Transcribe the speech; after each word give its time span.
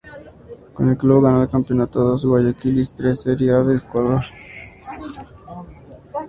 Con 0.73 0.89
el 0.89 0.97
club 0.97 1.21
ganó 1.21 1.41
dos 1.41 1.49
Campeonato 1.51 2.17
de 2.17 2.27
Guayaquil 2.27 2.79
y 2.79 2.87
tres 2.87 3.21
Serie 3.21 3.51
A 3.51 3.59
de 3.61 3.77
Ecuador. 3.77 4.23